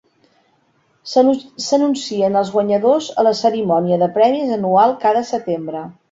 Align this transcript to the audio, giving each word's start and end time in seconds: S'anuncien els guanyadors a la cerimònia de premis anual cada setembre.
S'anuncien 1.65 2.33
els 2.41 2.51
guanyadors 2.55 3.09
a 3.23 3.25
la 3.27 3.33
cerimònia 3.43 3.99
de 4.05 4.11
premis 4.15 4.55
anual 4.57 4.97
cada 5.05 5.23
setembre. 5.33 5.83